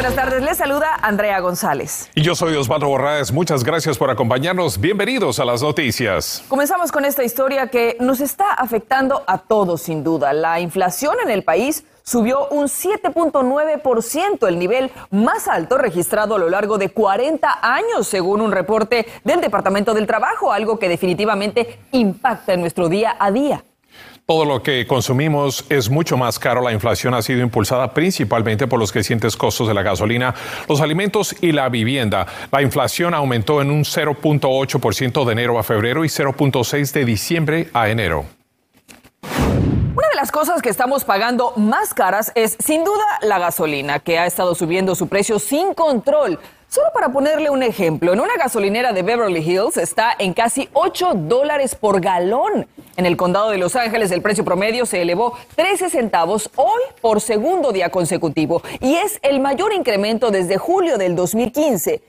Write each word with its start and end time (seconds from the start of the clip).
Buenas 0.00 0.16
tardes. 0.16 0.42
Les 0.42 0.56
saluda 0.56 0.94
Andrea 1.02 1.40
González. 1.40 2.08
Y 2.14 2.22
yo 2.22 2.34
soy 2.34 2.56
Osvaldo 2.56 2.88
Borraes. 2.88 3.32
Muchas 3.32 3.62
gracias 3.62 3.98
por 3.98 4.08
acompañarnos. 4.08 4.80
Bienvenidos 4.80 5.38
a 5.40 5.44
las 5.44 5.60
noticias. 5.60 6.42
Comenzamos 6.48 6.90
con 6.90 7.04
esta 7.04 7.22
historia 7.22 7.66
que 7.66 7.98
nos 8.00 8.22
está 8.22 8.54
afectando 8.54 9.22
a 9.26 9.36
todos, 9.36 9.82
sin 9.82 10.02
duda. 10.02 10.32
La 10.32 10.58
inflación 10.58 11.16
en 11.22 11.28
el 11.28 11.44
país 11.44 11.84
subió 12.02 12.48
un 12.48 12.64
7.9%, 12.64 14.48
el 14.48 14.58
nivel 14.58 14.90
más 15.10 15.48
alto 15.48 15.76
registrado 15.76 16.34
a 16.34 16.38
lo 16.38 16.48
largo 16.48 16.78
de 16.78 16.88
40 16.88 17.58
años, 17.60 18.06
según 18.06 18.40
un 18.40 18.52
reporte 18.52 19.06
del 19.22 19.42
Departamento 19.42 19.92
del 19.92 20.06
Trabajo, 20.06 20.50
algo 20.50 20.78
que 20.78 20.88
definitivamente 20.88 21.78
impacta 21.92 22.54
en 22.54 22.60
nuestro 22.62 22.88
día 22.88 23.16
a 23.18 23.30
día. 23.30 23.64
Todo 24.30 24.44
lo 24.44 24.62
que 24.62 24.86
consumimos 24.86 25.64
es 25.68 25.90
mucho 25.90 26.16
más 26.16 26.38
caro. 26.38 26.62
La 26.62 26.70
inflación 26.70 27.14
ha 27.14 27.20
sido 27.20 27.40
impulsada 27.40 27.92
principalmente 27.92 28.68
por 28.68 28.78
los 28.78 28.92
crecientes 28.92 29.36
costos 29.36 29.66
de 29.66 29.74
la 29.74 29.82
gasolina, 29.82 30.36
los 30.68 30.80
alimentos 30.80 31.34
y 31.40 31.50
la 31.50 31.68
vivienda. 31.68 32.28
La 32.52 32.62
inflación 32.62 33.12
aumentó 33.12 33.60
en 33.60 33.72
un 33.72 33.82
0.8% 33.82 35.24
de 35.24 35.32
enero 35.32 35.58
a 35.58 35.64
febrero 35.64 36.04
y 36.04 36.08
0.6% 36.08 36.92
de 36.92 37.04
diciembre 37.04 37.70
a 37.72 37.88
enero. 37.88 38.24
Una 39.24 40.08
de 40.08 40.14
las 40.14 40.30
cosas 40.30 40.62
que 40.62 40.68
estamos 40.68 41.02
pagando 41.02 41.52
más 41.56 41.92
caras 41.92 42.30
es 42.36 42.56
sin 42.60 42.84
duda 42.84 43.02
la 43.22 43.40
gasolina, 43.40 43.98
que 43.98 44.20
ha 44.20 44.26
estado 44.26 44.54
subiendo 44.54 44.94
su 44.94 45.08
precio 45.08 45.40
sin 45.40 45.74
control. 45.74 46.38
Solo 46.68 46.86
para 46.94 47.08
ponerle 47.08 47.50
un 47.50 47.64
ejemplo, 47.64 48.12
en 48.12 48.20
una 48.20 48.36
gasolinera 48.36 48.92
de 48.92 49.02
Beverly 49.02 49.40
Hills 49.40 49.76
está 49.76 50.14
en 50.16 50.32
casi 50.34 50.68
8 50.72 51.14
dólares 51.14 51.74
por 51.74 52.00
galón. 52.00 52.68
En 53.00 53.06
el 53.06 53.16
condado 53.16 53.48
de 53.48 53.56
Los 53.56 53.76
Ángeles 53.76 54.10
el 54.10 54.20
precio 54.20 54.44
promedio 54.44 54.84
se 54.84 55.00
elevó 55.00 55.32
13 55.56 55.88
centavos 55.88 56.50
hoy 56.56 56.82
por 57.00 57.22
segundo 57.22 57.72
día 57.72 57.88
consecutivo 57.88 58.60
y 58.78 58.96
es 58.96 59.18
el 59.22 59.40
mayor 59.40 59.72
incremento 59.72 60.30
desde 60.30 60.58
julio 60.58 60.98
del 60.98 61.16
2015. 61.16 62.02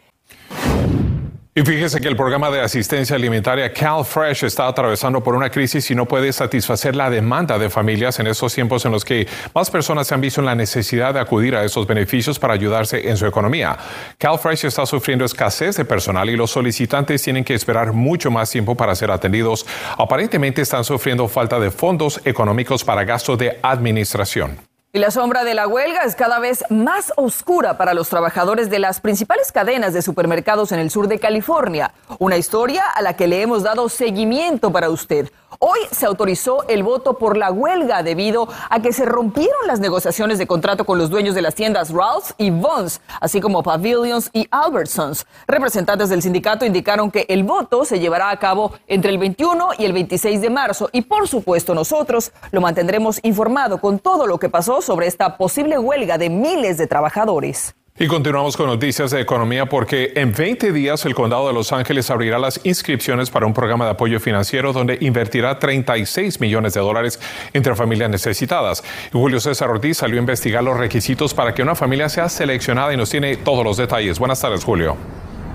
Y 1.53 1.63
fíjese 1.63 1.99
que 1.99 2.07
el 2.07 2.15
programa 2.15 2.49
de 2.49 2.61
asistencia 2.61 3.13
alimentaria 3.13 3.73
CalFresh 3.73 4.45
está 4.45 4.67
atravesando 4.67 5.21
por 5.21 5.35
una 5.35 5.49
crisis 5.49 5.91
y 5.91 5.95
no 5.95 6.05
puede 6.05 6.31
satisfacer 6.31 6.95
la 6.95 7.09
demanda 7.09 7.59
de 7.59 7.69
familias 7.69 8.17
en 8.21 8.27
estos 8.27 8.55
tiempos 8.55 8.85
en 8.85 8.93
los 8.93 9.03
que 9.03 9.27
más 9.53 9.69
personas 9.69 10.07
se 10.07 10.13
han 10.13 10.21
visto 10.21 10.39
en 10.39 10.45
la 10.45 10.55
necesidad 10.55 11.13
de 11.13 11.19
acudir 11.19 11.57
a 11.57 11.65
esos 11.65 11.85
beneficios 11.85 12.39
para 12.39 12.53
ayudarse 12.53 13.09
en 13.09 13.17
su 13.17 13.25
economía. 13.25 13.77
CalFresh 14.17 14.63
está 14.63 14.85
sufriendo 14.85 15.25
escasez 15.25 15.75
de 15.75 15.83
personal 15.83 16.29
y 16.29 16.37
los 16.37 16.51
solicitantes 16.51 17.21
tienen 17.21 17.43
que 17.43 17.53
esperar 17.53 17.91
mucho 17.91 18.31
más 18.31 18.49
tiempo 18.49 18.75
para 18.75 18.95
ser 18.95 19.11
atendidos. 19.11 19.65
Aparentemente 19.97 20.61
están 20.61 20.85
sufriendo 20.85 21.27
falta 21.27 21.59
de 21.59 21.69
fondos 21.69 22.21
económicos 22.23 22.85
para 22.85 23.03
gastos 23.03 23.37
de 23.37 23.59
administración. 23.61 24.70
Y 24.93 24.99
la 24.99 25.09
sombra 25.09 25.45
de 25.45 25.53
la 25.53 25.69
huelga 25.69 26.01
es 26.01 26.15
cada 26.15 26.39
vez 26.39 26.65
más 26.69 27.13
oscura 27.15 27.77
para 27.77 27.93
los 27.93 28.09
trabajadores 28.09 28.69
de 28.69 28.79
las 28.79 28.99
principales 28.99 29.53
cadenas 29.53 29.93
de 29.93 30.01
supermercados 30.01 30.73
en 30.73 30.79
el 30.79 30.89
sur 30.89 31.07
de 31.07 31.17
California. 31.17 31.93
Una 32.19 32.35
historia 32.35 32.83
a 32.93 33.01
la 33.01 33.15
que 33.15 33.27
le 33.27 33.41
hemos 33.41 33.63
dado 33.63 33.87
seguimiento 33.87 34.69
para 34.73 34.89
usted. 34.89 35.31
Hoy 35.59 35.79
se 35.91 36.05
autorizó 36.05 36.67
el 36.67 36.83
voto 36.83 37.17
por 37.17 37.35
la 37.35 37.51
huelga 37.51 38.03
debido 38.03 38.47
a 38.69 38.81
que 38.81 38.93
se 38.93 39.05
rompieron 39.05 39.67
las 39.67 39.79
negociaciones 39.79 40.37
de 40.37 40.47
contrato 40.47 40.85
con 40.85 40.97
los 40.97 41.09
dueños 41.09 41.35
de 41.35 41.41
las 41.41 41.55
tiendas 41.55 41.91
Ralph's 41.91 42.33
y 42.37 42.51
Vons, 42.51 43.01
así 43.19 43.41
como 43.41 43.61
Pavilions 43.61 44.29
y 44.33 44.47
Albertsons. 44.49 45.25
Representantes 45.47 46.09
del 46.09 46.21
sindicato 46.21 46.65
indicaron 46.65 47.11
que 47.11 47.25
el 47.27 47.43
voto 47.43 47.83
se 47.85 47.99
llevará 47.99 48.29
a 48.29 48.39
cabo 48.39 48.71
entre 48.87 49.11
el 49.11 49.17
21 49.17 49.69
y 49.77 49.85
el 49.85 49.93
26 49.93 50.41
de 50.41 50.49
marzo 50.49 50.89
y 50.91 51.01
por 51.01 51.27
supuesto 51.27 51.75
nosotros 51.75 52.31
lo 52.51 52.61
mantendremos 52.61 53.19
informado 53.23 53.81
con 53.81 53.99
todo 53.99 54.27
lo 54.27 54.39
que 54.39 54.49
pasó 54.49 54.81
sobre 54.81 55.07
esta 55.07 55.37
posible 55.37 55.77
huelga 55.77 56.17
de 56.17 56.29
miles 56.29 56.77
de 56.77 56.87
trabajadores. 56.87 57.75
Y 57.99 58.07
continuamos 58.07 58.55
con 58.55 58.67
noticias 58.67 59.11
de 59.11 59.19
economía 59.19 59.65
porque 59.65 60.13
en 60.15 60.33
20 60.33 60.71
días 60.71 61.05
el 61.05 61.13
condado 61.13 61.47
de 61.47 61.53
Los 61.53 61.73
Ángeles 61.73 62.09
abrirá 62.09 62.39
las 62.39 62.61
inscripciones 62.63 63.29
para 63.29 63.45
un 63.45 63.53
programa 63.53 63.83
de 63.83 63.91
apoyo 63.91 64.19
financiero 64.19 64.71
donde 64.71 64.97
invertirá 65.01 65.59
36 65.59 66.39
millones 66.39 66.73
de 66.73 66.79
dólares 66.79 67.19
entre 67.53 67.75
familias 67.75 68.09
necesitadas. 68.09 68.81
Julio 69.11 69.41
César 69.41 69.69
Ortiz 69.69 69.97
salió 69.97 70.17
a 70.17 70.19
investigar 70.19 70.63
los 70.63 70.77
requisitos 70.77 71.33
para 71.33 71.53
que 71.53 71.61
una 71.61 71.75
familia 71.75 72.07
sea 72.07 72.29
seleccionada 72.29 72.93
y 72.93 72.97
nos 72.97 73.09
tiene 73.09 73.35
todos 73.35 73.63
los 73.65 73.75
detalles. 73.75 74.19
Buenas 74.19 74.39
tardes, 74.39 74.63
Julio. 74.63 74.95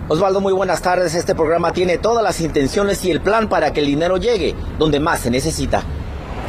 Osvaldo, 0.09 0.41
muy 0.41 0.53
buenas 0.53 0.83
tardes. 0.83 1.15
Este 1.15 1.35
programa 1.35 1.73
tiene 1.73 1.97
todas 1.99 2.23
las 2.23 2.41
intenciones 2.43 3.03
y 3.07 3.11
el 3.11 3.23
plan 3.23 3.49
para 3.49 3.73
que 3.73 3.81
el 3.81 3.87
dinero 3.87 4.19
llegue 4.19 4.55
donde 4.79 5.01
más 5.01 5.21
se 5.21 5.31
necesita. 5.31 5.83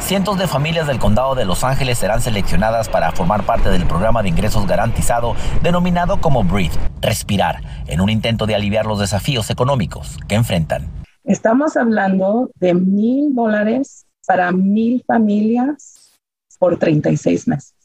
Cientos 0.00 0.38
de 0.38 0.46
familias 0.46 0.86
del 0.86 0.98
condado 0.98 1.34
de 1.34 1.44
Los 1.44 1.64
Ángeles 1.64 1.98
serán 1.98 2.22
seleccionadas 2.22 2.88
para 2.88 3.12
formar 3.12 3.44
parte 3.44 3.68
del 3.68 3.86
programa 3.86 4.22
de 4.22 4.30
ingresos 4.30 4.66
garantizado 4.66 5.34
denominado 5.62 6.20
como 6.20 6.44
Breathe, 6.44 6.78
respirar, 7.02 7.60
en 7.86 8.00
un 8.00 8.08
intento 8.08 8.46
de 8.46 8.54
aliviar 8.54 8.86
los 8.86 9.00
desafíos 9.00 9.50
económicos 9.50 10.16
que 10.26 10.36
enfrentan. 10.36 10.88
Estamos 11.24 11.76
hablando 11.76 12.50
de 12.54 12.74
mil 12.74 13.34
dólares 13.34 14.06
para 14.26 14.50
mil 14.50 15.04
familias 15.06 16.16
por 16.58 16.78
36 16.78 17.48
meses. 17.48 17.77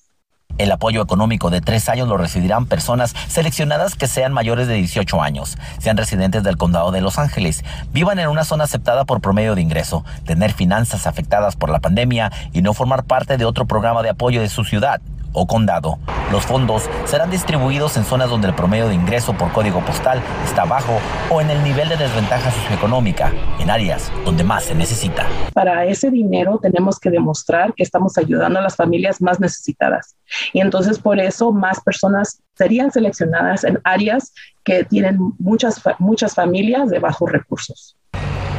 El 0.58 0.72
apoyo 0.72 1.02
económico 1.02 1.50
de 1.50 1.62
tres 1.62 1.90
años 1.90 2.08
lo 2.08 2.18
recibirán 2.18 2.68
personas 2.68 3.16
seleccionadas 3.28 3.96
que 3.96 4.08
sean 4.08 4.34
mayores 4.34 4.68
de 4.68 4.76
18 4.76 5.22
años, 5.22 5.58
sean 5.80 5.98
residentes 5.98 6.44
del 6.44 6.58
condado 6.58 6.92
de 6.92 7.02
Los 7.02 7.18
Ángeles, 7.18 7.64
vivan 7.92 8.20
en 8.20 8.30
una 8.30 8.44
zona 8.44 8.66
aceptada 8.66 9.06
por 9.06 9.20
promedio 9.20 9.56
de 9.56 9.62
ingreso, 9.62 10.06
tener 10.26 10.54
finanzas 10.54 11.08
afectadas 11.08 11.56
por 11.56 11.70
la 11.70 11.80
pandemia 11.80 12.32
y 12.52 12.62
no 12.62 12.74
formar 12.74 13.04
parte 13.04 13.38
de 13.38 13.46
otro 13.46 13.66
programa 13.66 14.04
de 14.04 14.10
apoyo 14.10 14.42
de 14.42 14.50
su 14.50 14.64
ciudad 14.64 15.02
o 15.34 15.46
condado. 15.46 15.98
Los 16.32 16.46
fondos 16.46 16.90
serán 17.06 17.30
distribuidos 17.30 17.98
en 17.98 18.06
zonas 18.06 18.30
donde 18.30 18.48
el 18.48 18.56
promedio 18.56 18.88
de 18.88 18.96
ingreso 18.96 19.34
por 19.34 19.52
código 19.52 19.84
postal 19.86 20.22
está 20.46 20.66
bajo 20.66 21.00
o 21.30 21.42
en 21.42 21.50
el 21.50 21.62
nivel 21.64 21.90
de 21.90 21.98
desventaja 21.98 22.52
socioeconómica, 22.52 23.32
en 23.60 23.70
áreas 23.70 24.12
donde 24.26 24.44
más 24.44 24.64
se 24.64 24.76
necesita. 24.76 25.28
Para 25.54 25.86
ese 25.86 26.10
dinero 26.10 26.60
tenemos 26.62 27.00
que 27.00 27.10
demostrar 27.10 27.74
que 27.74 27.84
estamos 27.84 28.18
ayudando 28.18 28.60
a 28.60 28.62
las 28.62 28.76
familias 28.76 29.22
más 29.22 29.40
necesitadas. 29.40 30.16
Y 30.54 30.62
entonces 30.62 31.00
por 31.00 31.20
eso 31.20 31.52
más 31.52 31.80
personas 31.82 32.42
serían 32.56 32.92
seleccionadas 32.92 33.64
en 33.64 33.80
áreas 33.84 34.34
que 34.64 34.84
tienen 34.84 35.18
muchas, 35.40 35.82
muchas 36.00 36.34
familias 36.34 36.90
de 36.90 37.00
bajos 37.00 37.32
recursos. 37.32 37.98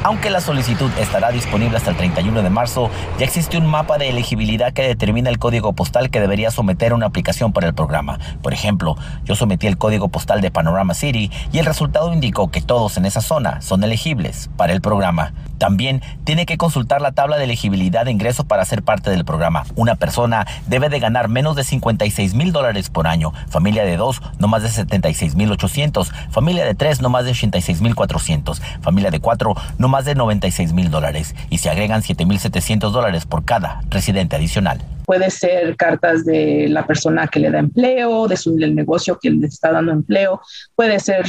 Aunque 0.07 0.29
la 0.29 0.43
solicitud 0.43 0.91
estará 1.01 1.31
disponible 1.31 1.79
hasta 1.79 1.89
el 1.89 1.97
31 1.97 2.43
de 2.43 2.51
marzo, 2.51 2.91
ya 3.19 3.25
existe 3.25 3.57
un 3.57 3.65
mapa 3.65 3.97
de 3.97 4.11
elegibilidad 4.11 4.75
que 4.75 4.83
determina 4.83 5.31
el 5.31 5.39
código 5.39 5.73
postal 5.73 6.11
que 6.11 6.21
debería 6.21 6.51
someter 6.51 6.93
una 6.93 7.07
aplicación 7.07 7.55
para 7.55 7.69
el 7.69 7.75
programa. 7.75 8.19
Por 8.43 8.53
ejemplo, 8.53 8.99
yo 9.25 9.35
sometí 9.35 9.67
el 9.67 9.79
código 9.79 10.09
postal 10.09 10.43
de 10.43 10.51
Panorama 10.51 10.93
City 10.93 11.31
y 11.53 11.59
el 11.59 11.65
resultado 11.65 12.13
indicó 12.13 12.51
que 12.51 12.61
todos 12.61 12.99
en 12.99 13.07
esa 13.07 13.23
zona 13.23 13.63
son 13.63 13.83
elegibles 13.83 14.51
para 14.59 14.75
el 14.75 14.83
programa. 14.83 15.33
También 15.65 16.03
tiene 16.25 16.45
que 16.45 16.59
consultar 16.59 17.01
la 17.01 17.13
tabla 17.13 17.39
de 17.39 17.45
elegibilidad 17.45 18.05
de 18.05 18.11
ingreso 18.11 18.45
para 18.45 18.67
ser 18.67 18.83
parte 18.83 19.09
del 19.09 19.25
programa. 19.25 19.65
Una 19.77 19.95
persona 19.95 20.47
debe 20.67 20.91
de 20.91 21.01
ganar 21.01 21.31
menos 21.31 21.57
de 21.57 21.65
56 21.65 22.35
mil 22.35 22.53
dólares 22.53 22.91
por 22.91 23.07
año. 23.07 23.33
Familia 23.49 23.83
de 23.87 23.97
dos, 23.97 24.21
no 24.39 24.47
más 24.47 24.63
de 24.63 24.69
76 24.69 25.37
mil 25.37 25.51
800. 25.51 26.13
Familia 26.29 26.67
de 26.67 26.75
tres, 26.75 27.01
no 27.01 27.09
más 27.09 27.25
de 27.25 27.31
86 27.31 27.81
mil 27.81 27.95
400. 27.95 28.61
Familia 28.83 29.11
de 29.11 29.21
cuatro, 29.21 29.55
no 29.79 29.89
más 29.89 30.05
de 30.05 30.15
96 30.15 30.75
mil 30.75 30.91
dólares. 30.91 31.35
Y 31.49 31.57
se 31.57 31.71
agregan 31.71 32.03
7 32.03 32.27
mil 32.27 32.39
700 32.39 32.93
dólares 32.93 33.25
por 33.25 33.47
cada 33.47 33.81
residente 33.89 34.37
adicional. 34.37 34.83
Puede 35.07 35.31
ser 35.31 35.77
cartas 35.77 36.27
de 36.27 36.67
la 36.69 36.87
persona 36.87 37.27
que 37.27 37.41
le 37.41 37.51
da 37.51 37.61
empleo, 37.61 38.29
de 38.29 38.37
su, 38.37 38.55
del 38.55 38.75
negocio 38.75 39.19
que 39.19 39.31
le 39.31 39.47
está 39.47 39.73
dando 39.73 39.93
empleo. 39.93 40.43
Puede 40.77 41.01
ser 41.01 41.25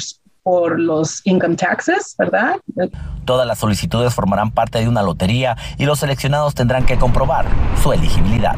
por 0.45 0.79
los 0.79 1.19
income 1.25 1.55
taxes, 1.55 2.15
¿verdad? 2.19 2.57
Todas 3.25 3.47
las 3.47 3.57
solicitudes 3.57 4.13
formarán 4.13 4.51
parte 4.51 4.77
de 4.77 4.87
una 4.87 5.01
lotería 5.01 5.57
y 5.79 5.85
los 5.85 5.97
seleccionados 5.99 6.53
tendrán 6.53 6.85
que 6.85 6.99
comprobar 6.99 7.47
su 7.81 7.91
elegibilidad. 7.91 8.55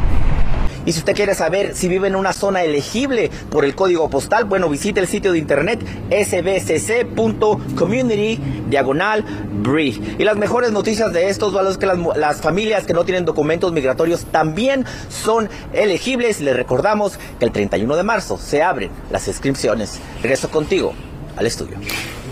Y 0.85 0.91
si 0.91 0.99
usted 0.99 1.15
quiere 1.15 1.33
saber 1.33 1.73
si 1.75 1.87
vive 1.87 2.09
en 2.09 2.17
una 2.17 2.33
zona 2.33 2.63
elegible 2.63 3.31
por 3.49 3.63
el 3.63 3.73
código 3.73 4.09
postal, 4.09 4.43
bueno, 4.43 4.67
visite 4.67 4.99
el 4.99 5.07
sitio 5.07 5.31
de 5.31 5.37
internet 5.37 5.79
sbcc.community 6.09 8.37
diagonal 8.69 9.23
Y 10.17 10.25
las 10.25 10.35
mejores 10.35 10.73
noticias 10.73 11.13
de 11.13 11.29
estos 11.29 11.55
es 11.69 11.77
que 11.77 11.85
las, 11.85 11.97
las, 12.17 12.41
familias 12.41 12.85
que 12.85 12.93
no 12.93 13.05
tienen 13.05 13.23
documentos 13.23 13.71
migratorios 13.71 14.25
también 14.25 14.83
son 15.07 15.47
elegibles. 15.71 16.41
Les 16.41 16.55
recordamos 16.55 17.17
que 17.39 17.45
el 17.45 17.53
31 17.53 17.95
de 17.95 18.03
marzo 18.03 18.37
se 18.37 18.61
abren 18.61 18.91
las 19.09 19.25
inscripciones. 19.29 20.01
Regreso 20.21 20.49
contigo 20.49 20.93
al 21.37 21.45
estudio. 21.45 21.77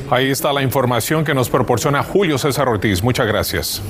Ahí 0.10 0.30
está 0.30 0.54
la 0.54 0.62
información 0.62 1.24
que 1.24 1.34
nos 1.34 1.50
proporciona 1.50 2.04
Julio 2.04 2.38
César 2.38 2.68
Ortiz. 2.68 3.02
Muchas 3.02 3.26
gracias. 3.26 3.82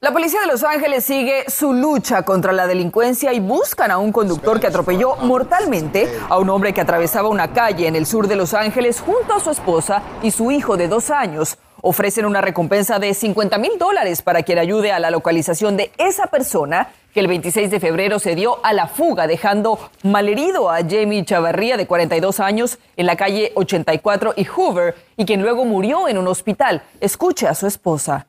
La 0.00 0.12
policía 0.12 0.40
de 0.42 0.46
Los 0.46 0.62
Ángeles 0.62 1.04
sigue 1.04 1.44
su 1.48 1.72
lucha 1.72 2.22
contra 2.22 2.52
la 2.52 2.68
delincuencia 2.68 3.32
y 3.32 3.40
buscan 3.40 3.90
a 3.90 3.98
un 3.98 4.12
conductor 4.12 4.60
que 4.60 4.68
atropelló 4.68 5.16
mortalmente 5.16 6.08
a 6.28 6.38
un 6.38 6.50
hombre 6.50 6.72
que 6.72 6.80
atravesaba 6.80 7.28
una 7.28 7.52
calle 7.52 7.88
en 7.88 7.96
el 7.96 8.06
sur 8.06 8.28
de 8.28 8.36
Los 8.36 8.54
Ángeles 8.54 9.00
junto 9.00 9.34
a 9.34 9.40
su 9.40 9.50
esposa 9.50 10.02
y 10.22 10.30
su 10.30 10.52
hijo 10.52 10.76
de 10.76 10.86
dos 10.86 11.10
años. 11.10 11.58
Ofrecen 11.82 12.26
una 12.26 12.40
recompensa 12.40 13.00
de 13.00 13.12
50 13.12 13.58
mil 13.58 13.72
dólares 13.76 14.22
para 14.22 14.44
quien 14.44 14.58
ayude 14.58 14.92
a 14.92 15.00
la 15.00 15.10
localización 15.10 15.76
de 15.76 15.90
esa 15.98 16.28
persona 16.28 16.90
el 17.18 17.26
26 17.26 17.70
de 17.70 17.80
febrero 17.80 18.18
se 18.18 18.34
dio 18.34 18.64
a 18.64 18.72
la 18.72 18.86
fuga, 18.86 19.26
dejando 19.26 19.78
malherido 20.02 20.70
a 20.70 20.78
Jamie 20.78 21.24
Chavarría, 21.24 21.76
de 21.76 21.86
42 21.86 22.40
años, 22.40 22.78
en 22.96 23.06
la 23.06 23.16
calle 23.16 23.52
84 23.54 24.34
y 24.36 24.44
Hoover, 24.44 24.94
y 25.16 25.24
quien 25.24 25.42
luego 25.42 25.64
murió 25.64 26.08
en 26.08 26.18
un 26.18 26.28
hospital. 26.28 26.82
Escuche 27.00 27.48
a 27.48 27.54
su 27.54 27.66
esposa. 27.66 28.26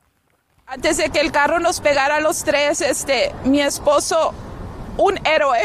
Antes 0.66 0.98
de 0.98 1.10
que 1.10 1.20
el 1.20 1.32
carro 1.32 1.60
nos 1.60 1.82
pegara 1.82 2.18
a 2.18 2.20
los 2.20 2.44
tres, 2.44 2.82
este, 2.82 3.34
mi 3.44 3.62
esposo, 3.62 4.34
un 4.98 5.20
héroe, 5.26 5.60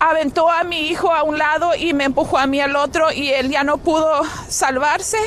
aventó 0.00 0.50
a 0.50 0.64
mi 0.64 0.88
hijo 0.88 1.12
a 1.12 1.22
un 1.22 1.38
lado 1.38 1.74
y 1.74 1.92
me 1.92 2.04
empujó 2.04 2.38
a 2.38 2.46
mí 2.46 2.60
al 2.60 2.76
otro 2.76 3.12
y 3.12 3.30
él 3.30 3.50
ya 3.50 3.64
no 3.64 3.78
pudo 3.78 4.22
salvarse. 4.48 5.18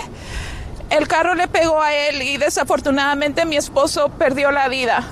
El 0.90 1.08
carro 1.08 1.36
le 1.36 1.48
pegó 1.48 1.82
a 1.82 1.94
él 1.94 2.22
y 2.22 2.38
desafortunadamente 2.38 3.46
mi 3.46 3.58
esposo 3.58 4.10
perdió 4.10 4.52
la 4.52 4.68
vida. 4.68 5.04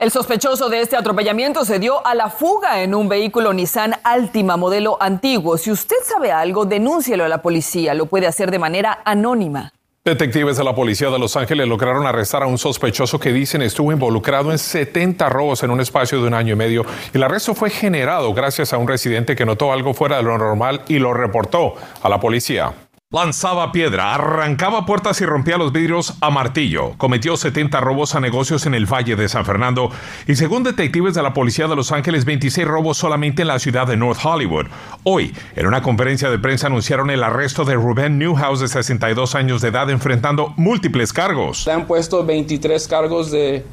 El 0.00 0.12
sospechoso 0.12 0.68
de 0.68 0.80
este 0.80 0.94
atropellamiento 0.94 1.64
se 1.64 1.80
dio 1.80 2.06
a 2.06 2.14
la 2.14 2.30
fuga 2.30 2.84
en 2.84 2.94
un 2.94 3.08
vehículo 3.08 3.52
Nissan 3.52 3.96
Altima 4.04 4.56
modelo 4.56 4.96
antiguo. 5.00 5.58
Si 5.58 5.72
usted 5.72 5.96
sabe 6.04 6.30
algo, 6.30 6.64
denúncielo 6.64 7.24
a 7.24 7.28
la 7.28 7.42
policía. 7.42 7.94
Lo 7.94 8.06
puede 8.06 8.28
hacer 8.28 8.52
de 8.52 8.60
manera 8.60 9.00
anónima. 9.04 9.72
Detectives 10.04 10.56
de 10.56 10.62
la 10.62 10.72
policía 10.72 11.10
de 11.10 11.18
Los 11.18 11.36
Ángeles 11.36 11.66
lograron 11.66 12.06
arrestar 12.06 12.44
a 12.44 12.46
un 12.46 12.58
sospechoso 12.58 13.18
que 13.18 13.32
dicen 13.32 13.60
estuvo 13.60 13.90
involucrado 13.90 14.52
en 14.52 14.58
70 14.58 15.28
robos 15.30 15.64
en 15.64 15.72
un 15.72 15.80
espacio 15.80 16.20
de 16.20 16.28
un 16.28 16.34
año 16.34 16.52
y 16.52 16.56
medio. 16.56 16.86
El 17.12 17.24
arresto 17.24 17.56
fue 17.56 17.68
generado 17.68 18.32
gracias 18.32 18.72
a 18.72 18.78
un 18.78 18.86
residente 18.86 19.34
que 19.34 19.44
notó 19.44 19.72
algo 19.72 19.94
fuera 19.94 20.18
de 20.18 20.22
lo 20.22 20.38
normal 20.38 20.82
y 20.86 21.00
lo 21.00 21.12
reportó 21.12 21.74
a 22.00 22.08
la 22.08 22.20
policía. 22.20 22.72
Lanzaba 23.10 23.72
piedra, 23.72 24.14
arrancaba 24.14 24.84
puertas 24.84 25.18
y 25.22 25.24
rompía 25.24 25.56
los 25.56 25.72
vidrios 25.72 26.12
a 26.20 26.28
martillo. 26.28 26.92
Cometió 26.98 27.38
70 27.38 27.80
robos 27.80 28.14
a 28.14 28.20
negocios 28.20 28.66
en 28.66 28.74
el 28.74 28.84
Valle 28.84 29.16
de 29.16 29.30
San 29.30 29.46
Fernando 29.46 29.90
y 30.26 30.36
según 30.36 30.62
detectives 30.62 31.14
de 31.14 31.22
la 31.22 31.32
Policía 31.32 31.66
de 31.68 31.74
Los 31.74 31.90
Ángeles, 31.90 32.26
26 32.26 32.68
robos 32.68 32.98
solamente 32.98 33.40
en 33.40 33.48
la 33.48 33.58
ciudad 33.60 33.86
de 33.86 33.96
North 33.96 34.20
Hollywood. 34.22 34.66
Hoy, 35.04 35.34
en 35.56 35.66
una 35.66 35.80
conferencia 35.80 36.28
de 36.28 36.38
prensa 36.38 36.66
anunciaron 36.66 37.08
el 37.08 37.22
arresto 37.22 37.64
de 37.64 37.76
Ruben 37.76 38.18
Newhouse 38.18 38.60
de 38.60 38.68
62 38.68 39.34
años 39.34 39.62
de 39.62 39.68
edad 39.68 39.88
enfrentando 39.88 40.52
múltiples 40.58 41.14
cargos. 41.14 41.64
Le 41.64 41.72
han 41.72 41.86
puesto 41.86 42.26
23 42.26 42.86
cargos 42.88 43.30
de, 43.30 43.64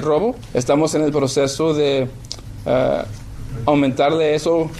robo. 0.00 0.36
Estamos 0.54 0.94
en 0.94 1.02
el 1.02 1.10
proceso 1.10 1.74
de 1.74 2.08
uh, 2.66 3.68
aumentarle 3.68 4.36
eso 4.36 4.70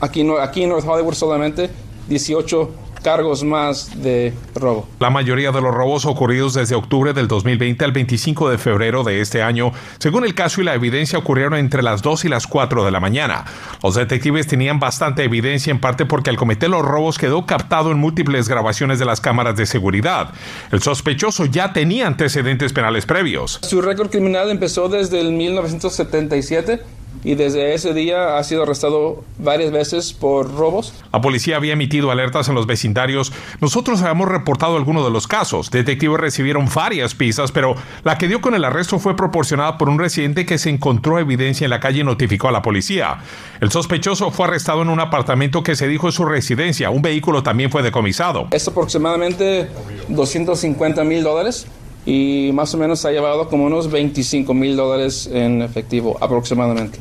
aquí, 0.00 0.28
aquí 0.40 0.64
en 0.64 0.70
North 0.70 0.84
Hollywood 0.84 1.14
solamente 1.14 1.70
18 2.08 2.87
cargos 3.02 3.44
más 3.44 4.02
de 4.02 4.34
robo. 4.54 4.88
La 5.00 5.10
mayoría 5.10 5.52
de 5.52 5.60
los 5.60 5.74
robos 5.74 6.04
ocurridos 6.04 6.54
desde 6.54 6.74
octubre 6.74 7.12
del 7.12 7.28
2020 7.28 7.84
al 7.84 7.92
25 7.92 8.50
de 8.50 8.58
febrero 8.58 9.04
de 9.04 9.20
este 9.20 9.42
año, 9.42 9.72
según 9.98 10.24
el 10.24 10.34
caso 10.34 10.60
y 10.60 10.64
la 10.64 10.74
evidencia, 10.74 11.18
ocurrieron 11.18 11.58
entre 11.58 11.82
las 11.82 12.02
2 12.02 12.24
y 12.24 12.28
las 12.28 12.46
4 12.46 12.84
de 12.84 12.90
la 12.90 13.00
mañana. 13.00 13.44
Los 13.82 13.94
detectives 13.94 14.46
tenían 14.46 14.80
bastante 14.80 15.24
evidencia 15.24 15.70
en 15.70 15.80
parte 15.80 16.06
porque 16.06 16.30
al 16.30 16.36
cometer 16.36 16.70
los 16.70 16.84
robos 16.84 17.18
quedó 17.18 17.46
captado 17.46 17.90
en 17.90 17.98
múltiples 17.98 18.48
grabaciones 18.48 18.98
de 18.98 19.04
las 19.04 19.20
cámaras 19.20 19.56
de 19.56 19.66
seguridad. 19.66 20.30
El 20.72 20.82
sospechoso 20.82 21.44
ya 21.44 21.72
tenía 21.72 22.06
antecedentes 22.06 22.72
penales 22.72 23.06
previos. 23.06 23.60
Su 23.62 23.80
récord 23.80 24.10
criminal 24.10 24.50
empezó 24.50 24.88
desde 24.88 25.20
el 25.20 25.32
1977 25.32 26.97
y 27.24 27.34
desde 27.34 27.74
ese 27.74 27.94
día 27.94 28.38
ha 28.38 28.44
sido 28.44 28.62
arrestado 28.62 29.24
varias 29.38 29.72
veces 29.72 30.12
por 30.12 30.54
robos. 30.54 30.94
La 31.12 31.20
policía 31.20 31.56
había 31.56 31.72
emitido 31.72 32.10
alertas 32.10 32.48
en 32.48 32.54
los 32.54 32.66
vecindarios. 32.66 33.32
Nosotros 33.60 34.00
habíamos 34.02 34.28
reportado 34.28 34.76
algunos 34.76 35.04
de 35.04 35.10
los 35.10 35.26
casos. 35.26 35.70
Detectives 35.70 36.18
recibieron 36.18 36.68
varias 36.72 37.14
pistas, 37.14 37.52
pero 37.52 37.74
la 38.04 38.18
que 38.18 38.28
dio 38.28 38.40
con 38.40 38.54
el 38.54 38.64
arresto 38.64 38.98
fue 38.98 39.16
proporcionada 39.16 39.78
por 39.78 39.88
un 39.88 39.98
residente 39.98 40.46
que 40.46 40.58
se 40.58 40.70
encontró 40.70 41.18
evidencia 41.18 41.64
en 41.64 41.70
la 41.70 41.80
calle 41.80 42.00
y 42.00 42.04
notificó 42.04 42.48
a 42.48 42.52
la 42.52 42.62
policía. 42.62 43.18
El 43.60 43.70
sospechoso 43.70 44.30
fue 44.30 44.46
arrestado 44.46 44.82
en 44.82 44.88
un 44.88 45.00
apartamento 45.00 45.62
que 45.62 45.76
se 45.76 45.88
dijo 45.88 46.08
es 46.08 46.14
su 46.14 46.24
residencia. 46.24 46.90
Un 46.90 47.02
vehículo 47.02 47.42
también 47.42 47.70
fue 47.70 47.82
decomisado. 47.82 48.48
Es 48.52 48.68
aproximadamente 48.68 49.68
250 50.08 51.04
mil 51.04 51.24
dólares 51.24 51.66
y 52.08 52.52
más 52.54 52.72
o 52.72 52.78
menos 52.78 53.04
ha 53.04 53.10
llevado 53.10 53.50
como 53.50 53.66
unos 53.66 53.90
25 53.90 54.54
mil 54.54 54.76
dólares 54.76 55.28
en 55.30 55.60
efectivo 55.60 56.16
aproximadamente. 56.22 56.98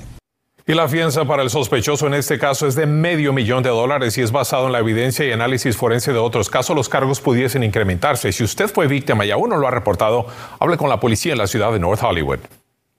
Y 0.66 0.74
la 0.74 0.90
fianza 0.90 1.24
para 1.24 1.44
el 1.44 1.50
sospechoso 1.50 2.08
en 2.08 2.14
este 2.14 2.38
caso 2.38 2.68
es 2.68 2.76
de 2.76 2.86
medio 2.86 3.32
millón 3.32 3.64
de 3.64 3.70
dólares 3.70 4.18
y 4.18 4.22
es 4.22 4.34
basado 4.34 4.66
en 4.66 4.74
la 4.74 4.80
evidencia 4.80 5.26
y 5.26 5.32
análisis 5.32 5.78
forense 5.78 6.12
de 6.12 6.20
otros 6.20 6.50
casos. 6.50 6.76
Los 6.76 6.90
cargos 6.90 7.22
pudiesen 7.22 7.64
incrementarse. 7.64 8.34
Si 8.34 8.44
usted 8.44 8.68
fue 8.68 8.88
víctima 8.88 9.26
y 9.26 9.32
aún 9.32 9.50
no 9.50 9.56
lo 9.56 9.66
ha 9.66 9.72
reportado, 9.72 10.26
hable 10.60 10.76
con 10.76 10.90
la 10.90 11.00
policía 11.00 11.32
en 11.32 11.38
la 11.38 11.48
ciudad 11.48 11.72
de 11.72 11.80
North 11.80 12.04
Hollywood. 12.04 12.40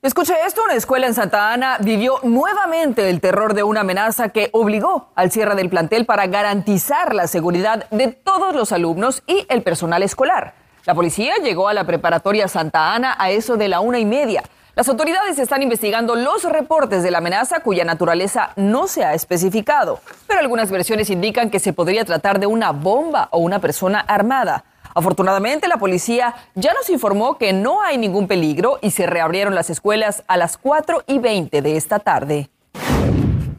Escuche 0.00 0.32
esto, 0.46 0.62
una 0.64 0.76
escuela 0.76 1.08
en 1.08 1.12
Santa 1.12 1.52
Ana 1.52 1.76
vivió 1.80 2.20
nuevamente 2.22 3.10
el 3.10 3.20
terror 3.20 3.52
de 3.52 3.64
una 3.64 3.80
amenaza 3.80 4.30
que 4.30 4.48
obligó 4.52 5.10
al 5.14 5.30
cierre 5.30 5.56
del 5.56 5.68
plantel 5.68 6.06
para 6.06 6.26
garantizar 6.26 7.14
la 7.14 7.26
seguridad 7.26 7.86
de 7.90 8.08
todos 8.08 8.54
los 8.54 8.72
alumnos 8.72 9.22
y 9.26 9.44
el 9.50 9.62
personal 9.62 10.02
escolar. 10.02 10.54
La 10.88 10.94
policía 10.94 11.34
llegó 11.42 11.68
a 11.68 11.74
la 11.74 11.84
preparatoria 11.84 12.48
Santa 12.48 12.94
Ana 12.94 13.14
a 13.18 13.28
eso 13.28 13.58
de 13.58 13.68
la 13.68 13.80
una 13.80 13.98
y 13.98 14.06
media. 14.06 14.42
Las 14.74 14.88
autoridades 14.88 15.38
están 15.38 15.62
investigando 15.62 16.14
los 16.14 16.44
reportes 16.44 17.02
de 17.02 17.10
la 17.10 17.18
amenaza 17.18 17.60
cuya 17.60 17.84
naturaleza 17.84 18.52
no 18.56 18.86
se 18.86 19.04
ha 19.04 19.12
especificado, 19.12 20.00
pero 20.26 20.40
algunas 20.40 20.70
versiones 20.70 21.10
indican 21.10 21.50
que 21.50 21.58
se 21.58 21.74
podría 21.74 22.06
tratar 22.06 22.40
de 22.40 22.46
una 22.46 22.70
bomba 22.70 23.28
o 23.32 23.38
una 23.38 23.58
persona 23.58 24.00
armada. 24.00 24.64
Afortunadamente, 24.94 25.68
la 25.68 25.76
policía 25.76 26.34
ya 26.54 26.72
nos 26.72 26.88
informó 26.88 27.36
que 27.36 27.52
no 27.52 27.82
hay 27.82 27.98
ningún 27.98 28.26
peligro 28.26 28.78
y 28.80 28.90
se 28.90 29.04
reabrieron 29.04 29.54
las 29.54 29.68
escuelas 29.68 30.24
a 30.26 30.38
las 30.38 30.56
4 30.56 31.04
y 31.06 31.18
20 31.18 31.60
de 31.60 31.76
esta 31.76 31.98
tarde. 31.98 32.48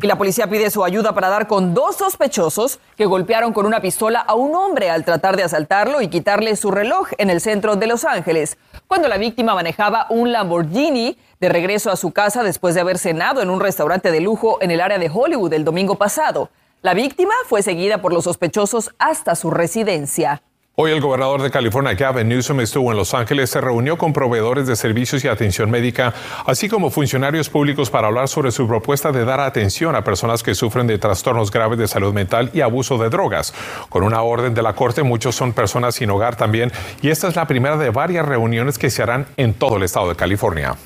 Y 0.01 0.07
la 0.07 0.17
policía 0.17 0.47
pide 0.47 0.71
su 0.71 0.85
ayuda 0.85 1.13
para 1.13 1.27
dar 1.27 1.47
con 1.47 1.73
dos 1.73 1.97
sospechosos 1.97 2.79
que 2.95 3.05
golpearon 3.05 3.51
con 3.51 3.65
una 3.65 3.81
pistola 3.81 4.21
a 4.21 4.33
un 4.33 4.55
hombre 4.55 4.89
al 4.89 5.03
tratar 5.03 5.35
de 5.35 5.43
asaltarlo 5.43 6.01
y 6.01 6.07
quitarle 6.07 6.55
su 6.55 6.71
reloj 6.71 7.09
en 7.17 7.29
el 7.29 7.41
centro 7.41 7.75
de 7.75 7.85
Los 7.85 8.05
Ángeles, 8.05 8.57
cuando 8.87 9.09
la 9.09 9.17
víctima 9.17 9.55
manejaba 9.55 10.07
un 10.09 10.31
Lamborghini 10.31 11.17
de 11.41 11.49
regreso 11.49 11.91
a 11.91 11.97
su 11.97 12.11
casa 12.11 12.43
después 12.43 12.75
de 12.75 12.81
haber 12.81 12.97
cenado 12.97 13.41
en 13.41 13.49
un 13.49 13.59
restaurante 13.59 14.09
de 14.09 14.21
lujo 14.21 14.57
en 14.61 14.71
el 14.71 14.79
área 14.79 14.99
de 14.99 15.11
Hollywood 15.13 15.51
el 15.51 15.65
domingo 15.65 15.95
pasado. 15.95 16.49
La 16.81 16.93
víctima 16.93 17.33
fue 17.47 17.61
seguida 17.61 18.01
por 18.01 18.13
los 18.13 18.23
sospechosos 18.23 18.91
hasta 18.99 19.35
su 19.35 19.51
residencia. 19.51 20.41
Hoy 20.81 20.91
el 20.91 21.01
gobernador 21.01 21.41
de 21.41 21.51
California, 21.51 21.93
Gavin 21.93 22.29
Newsom, 22.29 22.61
estuvo 22.61 22.89
en 22.89 22.95
Los 22.97 23.13
Ángeles, 23.13 23.49
se 23.49 23.59
reunió 23.59 23.97
con 23.97 24.13
proveedores 24.13 24.65
de 24.65 24.77
servicios 24.77 25.25
y 25.25 25.27
atención 25.27 25.69
médica, 25.69 26.13
así 26.45 26.69
como 26.69 26.89
funcionarios 26.89 27.49
públicos 27.49 27.89
para 27.89 28.07
hablar 28.07 28.29
sobre 28.29 28.53
su 28.53 28.65
propuesta 28.65 29.11
de 29.11 29.25
dar 29.25 29.41
atención 29.41 29.93
a 29.97 30.05
personas 30.05 30.41
que 30.41 30.55
sufren 30.55 30.87
de 30.87 30.97
trastornos 30.97 31.51
graves 31.51 31.79
de 31.79 31.89
salud 31.89 32.13
mental 32.13 32.49
y 32.53 32.61
abuso 32.61 32.97
de 32.97 33.09
drogas. 33.09 33.53
Con 33.89 34.03
una 34.03 34.21
orden 34.21 34.53
de 34.53 34.61
la 34.61 34.71
Corte, 34.71 35.03
muchos 35.03 35.35
son 35.35 35.51
personas 35.51 35.95
sin 35.95 36.11
hogar 36.11 36.37
también, 36.37 36.71
y 37.01 37.09
esta 37.09 37.27
es 37.27 37.35
la 37.35 37.45
primera 37.45 37.75
de 37.75 37.89
varias 37.89 38.25
reuniones 38.25 38.77
que 38.77 38.89
se 38.89 39.03
harán 39.03 39.27
en 39.35 39.55
todo 39.55 39.75
el 39.75 39.83
estado 39.83 40.07
de 40.07 40.15
California. 40.15 40.77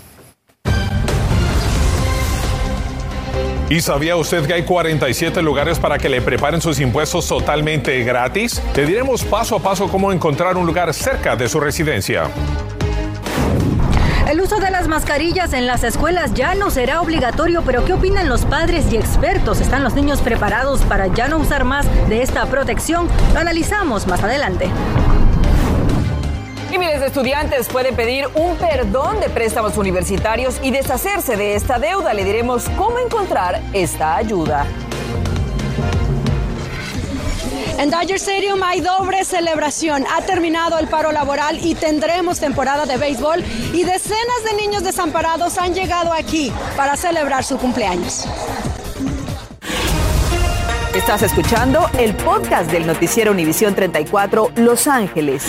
¿Y 3.73 3.81
sabía 3.81 4.15
usted 4.15 4.45
que 4.45 4.53
hay 4.53 4.63
47 4.65 5.41
lugares 5.41 5.79
para 5.79 5.97
que 5.97 6.07
le 6.07 6.21
preparen 6.21 6.61
sus 6.61 6.79
impuestos 6.79 7.27
totalmente 7.27 8.03
gratis? 8.03 8.61
Te 8.71 8.85
diremos 8.85 9.23
paso 9.23 9.55
a 9.55 9.59
paso 9.63 9.87
cómo 9.87 10.11
encontrar 10.11 10.57
un 10.57 10.67
lugar 10.67 10.93
cerca 10.93 11.35
de 11.35 11.49
su 11.49 11.59
residencia. 11.59 12.29
El 14.29 14.39
uso 14.41 14.59
de 14.59 14.69
las 14.69 14.87
mascarillas 14.87 15.53
en 15.53 15.65
las 15.65 15.83
escuelas 15.83 16.35
ya 16.35 16.53
no 16.53 16.69
será 16.69 17.01
obligatorio, 17.01 17.63
pero 17.65 17.83
¿qué 17.83 17.93
opinan 17.93 18.29
los 18.29 18.45
padres 18.45 18.93
y 18.93 18.97
expertos? 18.97 19.59
¿Están 19.59 19.83
los 19.83 19.95
niños 19.95 20.21
preparados 20.21 20.81
para 20.81 21.07
ya 21.07 21.27
no 21.27 21.39
usar 21.39 21.63
más 21.63 21.87
de 22.09 22.21
esta 22.21 22.45
protección? 22.45 23.07
Lo 23.33 23.39
analizamos 23.39 24.05
más 24.05 24.23
adelante. 24.23 24.69
Y 26.73 26.79
miles 26.79 27.01
de 27.01 27.05
estudiantes 27.05 27.67
pueden 27.67 27.95
pedir 27.95 28.25
un 28.33 28.57
perdón 28.57 29.19
de 29.19 29.29
préstamos 29.29 29.77
universitarios 29.77 30.59
y 30.63 30.71
deshacerse 30.71 31.37
de 31.37 31.53
esta 31.53 31.77
deuda. 31.77 32.15
Le 32.15 32.25
diremos 32.25 32.67
cómo 32.75 32.97
encontrar 32.97 33.61
esta 33.73 34.15
ayuda. 34.15 34.65
En 37.77 37.91
Dodger 37.91 38.15
Stadium 38.15 38.63
hay 38.63 38.81
doble 38.81 39.23
celebración. 39.23 40.03
Ha 40.17 40.23
terminado 40.23 40.79
el 40.79 40.87
paro 40.87 41.11
laboral 41.11 41.63
y 41.63 41.75
tendremos 41.75 42.39
temporada 42.39 42.87
de 42.87 42.97
béisbol 42.97 43.43
y 43.71 43.83
decenas 43.83 44.43
de 44.43 44.55
niños 44.59 44.83
desamparados 44.83 45.59
han 45.59 45.75
llegado 45.75 46.11
aquí 46.11 46.51
para 46.75 46.97
celebrar 46.97 47.43
su 47.43 47.59
cumpleaños. 47.59 48.25
Estás 50.95 51.21
escuchando 51.21 51.87
el 51.99 52.15
podcast 52.15 52.71
del 52.71 52.87
noticiero 52.87 53.31
Univisión 53.31 53.75
34 53.75 54.53
Los 54.55 54.87
Ángeles. 54.87 55.43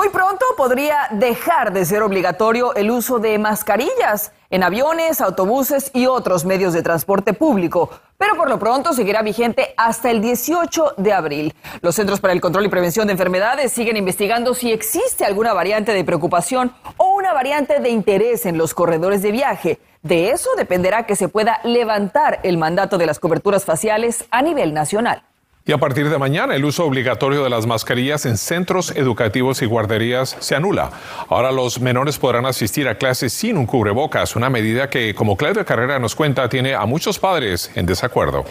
Muy 0.00 0.08
pronto 0.08 0.46
podría 0.56 1.08
dejar 1.10 1.74
de 1.74 1.84
ser 1.84 2.02
obligatorio 2.02 2.74
el 2.74 2.90
uso 2.90 3.18
de 3.18 3.38
mascarillas 3.38 4.32
en 4.48 4.62
aviones, 4.62 5.20
autobuses 5.20 5.90
y 5.92 6.06
otros 6.06 6.46
medios 6.46 6.72
de 6.72 6.82
transporte 6.82 7.34
público, 7.34 7.90
pero 8.16 8.34
por 8.34 8.48
lo 8.48 8.58
pronto 8.58 8.94
seguirá 8.94 9.20
vigente 9.20 9.74
hasta 9.76 10.10
el 10.10 10.22
18 10.22 10.94
de 10.96 11.12
abril. 11.12 11.54
Los 11.82 11.96
Centros 11.96 12.18
para 12.18 12.32
el 12.32 12.40
Control 12.40 12.64
y 12.64 12.70
Prevención 12.70 13.08
de 13.08 13.12
Enfermedades 13.12 13.72
siguen 13.72 13.98
investigando 13.98 14.54
si 14.54 14.72
existe 14.72 15.26
alguna 15.26 15.52
variante 15.52 15.92
de 15.92 16.02
preocupación 16.02 16.72
o 16.96 17.16
una 17.16 17.34
variante 17.34 17.80
de 17.80 17.90
interés 17.90 18.46
en 18.46 18.56
los 18.56 18.72
corredores 18.72 19.20
de 19.20 19.32
viaje. 19.32 19.80
De 20.02 20.30
eso 20.30 20.48
dependerá 20.56 21.04
que 21.04 21.14
se 21.14 21.28
pueda 21.28 21.60
levantar 21.62 22.40
el 22.42 22.56
mandato 22.56 22.96
de 22.96 23.04
las 23.04 23.18
coberturas 23.18 23.66
faciales 23.66 24.24
a 24.30 24.40
nivel 24.40 24.72
nacional. 24.72 25.24
Y 25.70 25.72
a 25.72 25.78
partir 25.78 26.10
de 26.10 26.18
mañana 26.18 26.56
el 26.56 26.64
uso 26.64 26.84
obligatorio 26.84 27.44
de 27.44 27.48
las 27.48 27.64
mascarillas 27.64 28.26
en 28.26 28.38
centros 28.38 28.90
educativos 28.96 29.62
y 29.62 29.66
guarderías 29.66 30.36
se 30.40 30.56
anula. 30.56 30.90
Ahora 31.28 31.52
los 31.52 31.80
menores 31.80 32.18
podrán 32.18 32.44
asistir 32.44 32.88
a 32.88 32.96
clases 32.96 33.32
sin 33.32 33.56
un 33.56 33.66
cubrebocas, 33.66 34.34
una 34.34 34.50
medida 34.50 34.90
que, 34.90 35.14
como 35.14 35.36
Claudia 35.36 35.64
Carrera 35.64 36.00
nos 36.00 36.16
cuenta, 36.16 36.48
tiene 36.48 36.74
a 36.74 36.86
muchos 36.86 37.20
padres 37.20 37.70
en 37.76 37.86
desacuerdo. 37.86 38.44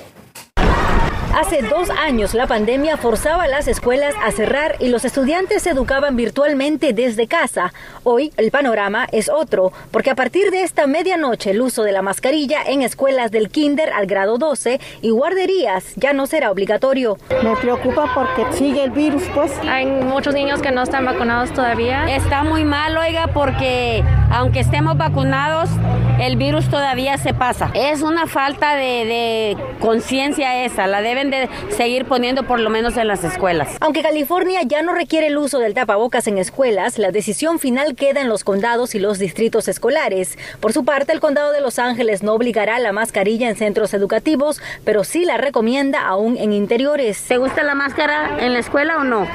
Hace 1.40 1.62
dos 1.62 1.90
años 1.90 2.34
la 2.34 2.48
pandemia 2.48 2.98
forzaba 2.98 3.44
a 3.44 3.48
las 3.48 3.70
escuelas 3.70 4.14
a 4.22 4.30
cerrar 4.32 4.76
y 4.82 4.90
los 4.90 5.06
estudiantes 5.06 5.64
se 5.64 5.70
educaban 5.70 6.18
virtualmente 6.18 6.92
desde 6.92 7.28
casa. 7.28 7.72
Hoy 8.04 8.34
el 8.36 8.52
panorama 8.52 9.08
es 9.14 9.30
otro, 9.30 9.72
porque 9.90 10.10
a 10.10 10.16
partir 10.16 10.52
de 10.52 10.64
esta 10.64 10.86
medianoche 10.86 11.52
el 11.52 11.62
uso 11.62 11.84
de 11.84 11.94
la 11.94 12.02
mascarilla 12.02 12.62
en 12.68 12.82
escuelas 12.82 13.32
del 13.32 13.50
kinder 13.50 13.90
al 13.94 14.06
grado 14.06 14.38
12 14.38 14.82
y 15.02 15.12
guarderías 15.12 15.86
ya 15.96 16.12
no 16.12 16.28
será 16.28 16.52
obligatorio. 16.52 17.18
Me 17.42 17.56
preocupa 17.56 18.12
porque 18.14 18.46
sigue 18.58 18.84
el 18.84 18.92
virus, 18.92 19.24
pues. 19.34 19.54
Hay 19.60 19.86
muchos 19.86 20.34
niños 20.34 20.62
que 20.62 20.72
no 20.72 20.84
están 20.84 21.06
vacunados 21.06 21.54
todavía. 21.54 22.14
Está 22.14 22.44
muy 22.44 22.66
mal, 22.66 22.98
oiga, 22.98 23.28
porque 23.28 24.04
aunque 24.32 24.60
estemos 24.60 24.98
vacunados, 24.98 25.70
el 26.20 26.36
virus 26.36 26.70
todavía 26.70 27.18
se 27.18 27.34
pasa. 27.34 27.72
Es 27.74 28.02
una 28.02 28.28
falta 28.28 28.76
de, 28.76 29.06
de 29.06 29.58
conciencia 29.80 30.64
esa, 30.66 30.88
la 30.88 31.02
debe 31.02 31.26
de 31.26 31.50
seguir 31.70 32.06
poniendo 32.06 32.44
por 32.44 32.60
lo 32.60 32.70
menos 32.70 32.98
en 32.98 33.08
las 33.08 33.24
escuelas. 33.24 33.78
Aunque 33.80 34.02
California 34.02 34.62
ya 34.66 34.82
no 34.82 34.94
requiere 34.94 35.28
el 35.28 35.38
uso 35.38 35.60
del 35.60 35.74
tapabocas 35.74 36.28
en 36.28 36.38
escuelas, 36.38 36.98
la 36.98 37.12
decisión 37.12 37.60
final 37.60 37.96
queda 37.96 38.22
en 38.22 38.30
los 38.30 38.44
condados 38.44 38.96
y 38.96 39.00
los 39.00 39.20
distritos 39.20 39.68
escolares. 39.68 40.38
Por 40.60 40.74
su 40.74 40.84
parte, 40.86 41.14
el 41.14 41.20
condado 41.20 41.52
de 41.52 41.62
Los 41.62 41.80
Ángeles 41.80 42.24
no 42.24 42.34
obligará 42.34 42.80
la 42.80 42.92
mascarilla 42.92 43.50
en 43.50 43.56
centros 43.56 43.94
educativos, 43.94 44.62
pero 44.84 45.04
sí 45.04 45.26
la 45.26 45.38
recomienda 45.38 46.06
aún 46.06 46.38
en 46.38 46.54
interiores. 46.54 47.22
¿Te 47.24 47.38
gusta 47.38 47.64
la 47.64 47.76
máscara 47.76 48.38
en 48.40 48.54
la 48.54 48.60
escuela 48.60 48.98
o 48.98 49.04
no? 49.04 49.28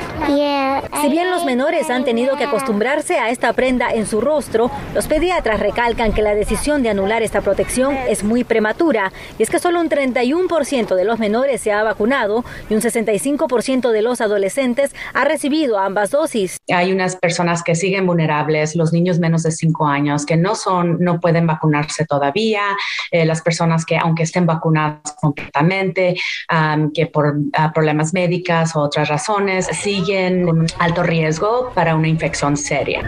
Si 1.01 1.09
bien 1.09 1.31
los 1.31 1.45
menores 1.45 1.91
han 1.91 2.05
tenido 2.05 2.37
que 2.37 2.45
acostumbrarse 2.45 3.19
a 3.19 3.31
esta 3.31 3.53
prenda 3.53 3.93
en 3.93 4.07
su 4.07 4.21
rostro, 4.21 4.71
los 4.93 5.07
pediatras 5.07 5.61
recalcan 5.61 6.12
que 6.12 6.23
la 6.23 6.35
decisión 6.35 6.83
de 6.83 6.91
anular 6.91 7.23
esta 7.23 7.41
protección 7.41 7.97
es 8.09 8.25
muy 8.25 8.45
prematura 8.45 9.12
y 9.38 9.43
es 9.43 9.50
que 9.50 9.59
solo 9.59 9.81
un 9.81 9.88
31% 9.88 10.95
de 10.95 11.05
los 11.05 11.19
menores 11.19 11.61
se 11.61 11.73
ha 11.73 11.83
vacunado 11.83 12.45
y 12.69 12.75
un 12.75 12.81
65% 12.81 13.91
de 13.91 14.03
los 14.03 14.21
adolescentes 14.21 14.95
ha 15.12 15.25
recibido 15.25 15.79
ambas 15.79 16.11
dosis. 16.11 16.59
Hay 16.73 16.93
unas 16.93 17.17
personas 17.17 17.62
que 17.62 17.75
siguen 17.75 18.07
vulnerables, 18.07 18.76
los 18.76 18.93
niños 18.93 19.19
menos 19.19 19.43
de 19.43 19.50
5 19.50 19.87
años 19.87 20.26
que 20.26 20.37
no 20.37 20.55
son, 20.55 20.99
no 21.00 21.21
pueden 21.21 21.47
vacunarse 21.47 22.05
todavía, 22.05 22.62
eh, 23.11 23.25
las 23.25 23.43
personas 23.43 23.85
que 23.85 23.97
aunque 23.97 24.23
estén 24.25 24.47
vacunadas 24.47 25.14
completamente, 25.21 26.17
que 26.95 27.07
por 27.07 27.37
ah, 27.55 27.73
problemas 27.73 28.12
médicas 28.12 28.76
o 28.76 28.81
otras 28.81 29.09
razones 29.09 29.67
siguen 29.67 30.45
con 30.45 30.67
alto 30.79 31.03
riesgo 31.03 31.73
para 31.75 31.95
una 31.95 32.09
infección 32.09 32.57
seria. 32.57 33.03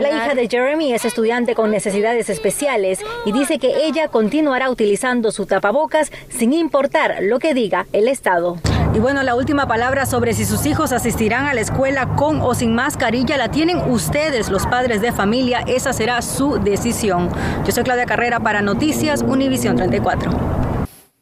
La 0.00 0.10
hija 0.10 0.34
de 0.34 0.48
Jeremy 0.48 0.92
es 0.92 1.04
estudiante 1.04 1.54
con 1.54 1.70
necesidades 1.70 2.30
especiales 2.30 3.00
y 3.26 3.32
dice 3.32 3.58
que 3.58 3.84
ella 3.84 4.08
continuará 4.08 4.70
utilizando 4.70 5.32
su 5.32 5.46
tapabocas 5.46 6.10
sin 6.28 6.52
importar 6.52 7.18
lo 7.22 7.38
que 7.38 7.54
diga 7.54 7.86
el 7.92 8.08
Estado. 8.08 8.58
Y 8.94 8.98
bueno, 8.98 9.22
la 9.22 9.34
última 9.34 9.66
palabra 9.66 10.04
sobre 10.04 10.34
si 10.34 10.44
sus 10.44 10.66
hijos 10.66 10.92
asistirán 10.92 11.46
a 11.46 11.54
la 11.54 11.62
escuela 11.62 12.14
con 12.16 12.42
o 12.42 12.54
sin 12.54 12.74
mascarilla 12.74 13.38
la 13.38 13.50
tienen 13.50 13.78
ustedes, 13.90 14.50
los 14.50 14.66
padres 14.66 15.00
de 15.00 15.12
familia. 15.12 15.64
Esa 15.66 15.92
será 15.92 16.20
su 16.20 16.58
decisión. 16.58 17.30
Yo 17.64 17.72
soy 17.72 17.84
Claudia 17.84 18.04
Carrera 18.04 18.40
para 18.40 18.60
Noticias 18.60 19.22
Univisión 19.22 19.76
34. 19.76 20.30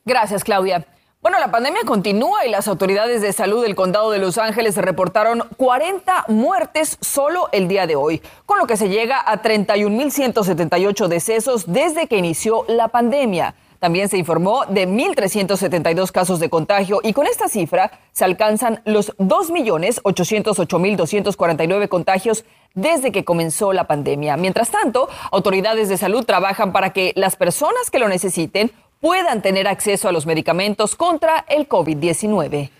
Gracias, 0.04 0.42
Claudia. 0.42 0.84
Bueno, 1.22 1.38
la 1.38 1.50
pandemia 1.50 1.82
continúa 1.84 2.46
y 2.46 2.50
las 2.50 2.66
autoridades 2.66 3.20
de 3.20 3.34
salud 3.34 3.62
del 3.62 3.74
condado 3.74 4.10
de 4.10 4.18
Los 4.18 4.38
Ángeles 4.38 4.78
reportaron 4.78 5.44
40 5.58 6.24
muertes 6.28 6.96
solo 7.02 7.50
el 7.52 7.68
día 7.68 7.86
de 7.86 7.94
hoy, 7.94 8.22
con 8.46 8.58
lo 8.58 8.66
que 8.66 8.78
se 8.78 8.88
llega 8.88 9.20
a 9.20 9.42
31.178 9.42 11.08
decesos 11.08 11.70
desde 11.70 12.06
que 12.06 12.16
inició 12.16 12.64
la 12.68 12.88
pandemia. 12.88 13.54
También 13.80 14.08
se 14.08 14.16
informó 14.16 14.64
de 14.64 14.88
1.372 14.88 16.10
casos 16.10 16.40
de 16.40 16.48
contagio 16.48 17.00
y 17.02 17.12
con 17.12 17.26
esta 17.26 17.50
cifra 17.50 17.90
se 18.12 18.24
alcanzan 18.24 18.80
los 18.86 19.14
2.808.249 19.18 21.88
contagios 21.88 22.46
desde 22.72 23.12
que 23.12 23.26
comenzó 23.26 23.74
la 23.74 23.86
pandemia. 23.86 24.38
Mientras 24.38 24.70
tanto, 24.70 25.10
autoridades 25.32 25.90
de 25.90 25.98
salud 25.98 26.24
trabajan 26.24 26.72
para 26.72 26.94
que 26.94 27.12
las 27.14 27.36
personas 27.36 27.90
que 27.90 27.98
lo 27.98 28.08
necesiten 28.08 28.72
puedan 29.00 29.40
tener 29.40 29.66
acceso 29.66 30.08
a 30.08 30.12
los 30.12 30.26
medicamentos 30.26 30.94
contra 30.94 31.46
el 31.48 31.66
COVID-19. 31.66 32.70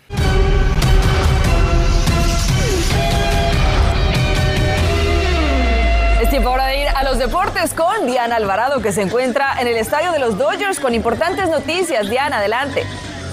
Es 6.21 6.29
tiempo 6.29 6.49
ahora 6.49 6.67
de 6.67 6.81
ir 6.83 6.87
a 6.89 7.03
los 7.03 7.17
deportes 7.17 7.73
con 7.73 8.05
Diana 8.05 8.35
Alvarado, 8.35 8.83
que 8.83 8.91
se 8.91 9.01
encuentra 9.01 9.59
en 9.59 9.67
el 9.67 9.77
estadio 9.77 10.11
de 10.11 10.19
los 10.19 10.37
Dodgers 10.37 10.79
con 10.79 10.93
importantes 10.93 11.49
noticias. 11.49 12.07
Diana, 12.07 12.37
adelante. 12.37 12.85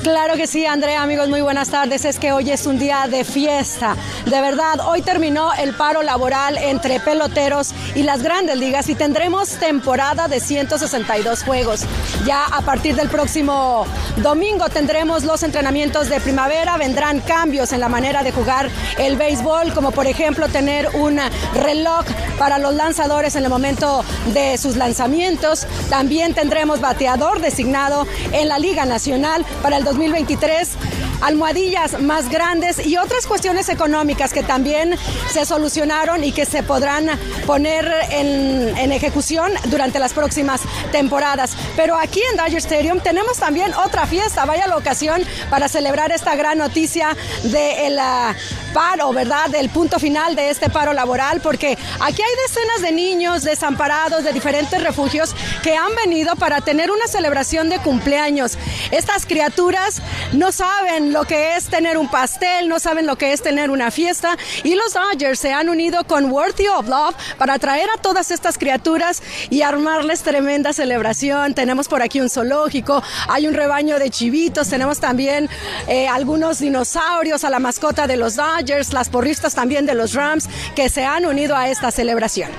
Claro 0.02 0.36
que 0.36 0.46
sí, 0.46 0.64
Andrea, 0.64 1.02
amigos, 1.02 1.28
muy 1.28 1.42
buenas 1.42 1.68
tardes. 1.68 2.06
Es 2.06 2.18
que 2.18 2.32
hoy 2.32 2.50
es 2.50 2.66
un 2.66 2.78
día 2.78 3.06
de 3.10 3.24
fiesta. 3.24 3.96
De 4.30 4.42
verdad, 4.42 4.80
hoy 4.86 5.00
terminó 5.00 5.54
el 5.54 5.72
paro 5.72 6.02
laboral 6.02 6.58
entre 6.58 7.00
peloteros 7.00 7.70
y 7.94 8.02
las 8.02 8.22
grandes 8.22 8.58
ligas 8.58 8.90
y 8.90 8.94
tendremos 8.94 9.48
temporada 9.52 10.28
de 10.28 10.38
162 10.38 11.42
juegos. 11.44 11.86
Ya 12.26 12.44
a 12.44 12.60
partir 12.60 12.94
del 12.94 13.08
próximo 13.08 13.86
domingo 14.18 14.68
tendremos 14.68 15.24
los 15.24 15.42
entrenamientos 15.42 16.10
de 16.10 16.20
primavera, 16.20 16.76
vendrán 16.76 17.20
cambios 17.20 17.72
en 17.72 17.80
la 17.80 17.88
manera 17.88 18.22
de 18.22 18.32
jugar 18.32 18.68
el 18.98 19.16
béisbol, 19.16 19.72
como 19.72 19.92
por 19.92 20.06
ejemplo 20.06 20.46
tener 20.48 20.90
un 20.94 21.18
reloj 21.54 22.04
para 22.38 22.58
los 22.58 22.74
lanzadores 22.74 23.34
en 23.34 23.44
el 23.44 23.50
momento 23.50 24.04
de 24.34 24.58
sus 24.58 24.76
lanzamientos. 24.76 25.66
También 25.88 26.34
tendremos 26.34 26.82
bateador 26.82 27.40
designado 27.40 28.06
en 28.32 28.48
la 28.48 28.58
Liga 28.58 28.84
Nacional 28.84 29.46
para 29.62 29.78
el 29.78 29.84
2023 29.84 30.76
almohadillas 31.20 32.00
más 32.00 32.28
grandes 32.28 32.84
y 32.84 32.96
otras 32.96 33.26
cuestiones 33.26 33.68
económicas 33.68 34.32
que 34.32 34.42
también 34.42 34.96
se 35.30 35.44
solucionaron 35.44 36.24
y 36.24 36.32
que 36.32 36.46
se 36.46 36.62
podrán 36.62 37.08
poner 37.46 37.90
en, 38.10 38.76
en, 38.76 38.92
ejecución 38.92 39.52
durante 39.66 39.98
las 39.98 40.12
próximas 40.12 40.62
temporadas. 40.92 41.56
Pero 41.76 41.96
aquí 41.96 42.20
en 42.30 42.36
Dodger 42.36 42.58
Stadium 42.58 43.00
tenemos 43.00 43.38
también 43.38 43.74
otra 43.74 44.06
fiesta, 44.06 44.44
vaya 44.44 44.66
la 44.66 44.76
ocasión 44.76 45.22
para 45.50 45.68
celebrar 45.68 46.12
esta 46.12 46.36
gran 46.36 46.58
noticia 46.58 47.16
de 47.44 47.90
la 47.90 48.34
paro, 48.72 49.12
¿verdad? 49.12 49.48
Del 49.50 49.70
punto 49.70 49.98
final 49.98 50.36
de 50.36 50.50
este 50.50 50.70
paro 50.70 50.92
laboral, 50.92 51.40
porque 51.40 51.76
aquí 52.00 52.22
hay 52.22 52.46
decenas 52.46 52.82
de 52.82 52.92
niños 52.92 53.42
desamparados 53.42 54.24
de 54.24 54.32
diferentes 54.32 54.82
refugios 54.82 55.34
que 55.62 55.74
han 55.76 55.94
venido 55.94 56.36
para 56.36 56.60
tener 56.60 56.90
una 56.90 57.06
celebración 57.06 57.68
de 57.68 57.78
cumpleaños. 57.78 58.58
Estas 58.90 59.26
criaturas 59.26 60.00
no 60.32 60.52
saben 60.52 61.07
lo 61.12 61.24
que 61.24 61.56
es 61.56 61.66
tener 61.66 61.96
un 61.96 62.08
pastel, 62.08 62.68
no 62.68 62.78
saben 62.78 63.06
lo 63.06 63.16
que 63.16 63.32
es 63.32 63.42
tener 63.42 63.70
una 63.70 63.90
fiesta 63.90 64.36
y 64.64 64.74
los 64.74 64.94
Dodgers 64.94 65.38
se 65.38 65.52
han 65.52 65.68
unido 65.68 66.04
con 66.04 66.30
Worthy 66.30 66.68
of 66.68 66.88
Love 66.88 67.14
para 67.36 67.58
traer 67.58 67.88
a 67.90 68.00
todas 68.00 68.30
estas 68.30 68.58
criaturas 68.58 69.22
y 69.50 69.62
armarles 69.62 70.22
tremenda 70.22 70.72
celebración. 70.72 71.54
Tenemos 71.54 71.88
por 71.88 72.02
aquí 72.02 72.20
un 72.20 72.30
zoológico, 72.30 73.02
hay 73.28 73.46
un 73.46 73.54
rebaño 73.54 73.98
de 73.98 74.10
chivitos, 74.10 74.68
tenemos 74.68 75.00
también 75.00 75.48
eh, 75.86 76.08
algunos 76.08 76.58
dinosaurios 76.58 77.44
a 77.44 77.50
la 77.50 77.58
mascota 77.58 78.06
de 78.06 78.16
los 78.16 78.36
Dodgers 78.36 78.92
las 78.92 79.08
porristas 79.08 79.54
también 79.54 79.86
de 79.86 79.94
los 79.94 80.14
Rams, 80.14 80.48
que 80.74 80.88
se 80.88 81.04
han 81.04 81.26
unido 81.26 81.56
a 81.56 81.68
esta 81.68 81.90
celebración. 81.90 82.50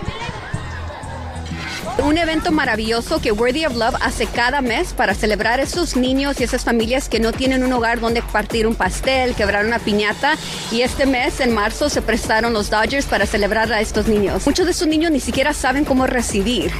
Un 2.03 2.17
evento 2.17 2.51
maravilloso 2.51 3.19
que 3.19 3.31
Worthy 3.31 3.65
of 3.65 3.75
Love 3.75 3.95
hace 4.01 4.25
cada 4.25 4.61
mes 4.61 4.93
para 4.93 5.13
celebrar 5.13 5.59
a 5.59 5.63
esos 5.63 5.97
niños 5.97 6.39
y 6.39 6.43
esas 6.43 6.63
familias 6.63 7.09
que 7.09 7.19
no 7.19 7.33
tienen 7.33 7.63
un 7.63 7.73
hogar 7.73 7.99
donde 7.99 8.21
partir 8.21 8.67
un 8.67 8.75
pastel, 8.75 9.35
quebrar 9.35 9.65
una 9.65 9.79
piñata. 9.79 10.37
Y 10.71 10.81
este 10.81 11.05
mes, 11.05 11.41
en 11.41 11.53
marzo, 11.53 11.89
se 11.89 12.01
prestaron 12.01 12.53
los 12.53 12.69
Dodgers 12.69 13.05
para 13.05 13.25
celebrar 13.25 13.71
a 13.73 13.81
estos 13.81 14.07
niños. 14.07 14.45
Muchos 14.45 14.65
de 14.65 14.71
estos 14.71 14.87
niños 14.87 15.11
ni 15.11 15.19
siquiera 15.19 15.53
saben 15.53 15.83
cómo 15.83 16.07
recibir. 16.07 16.71